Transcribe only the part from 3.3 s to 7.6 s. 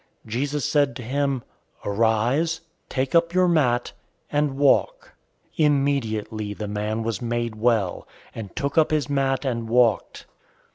your mat, and walk." 005:009 Immediately, the man was made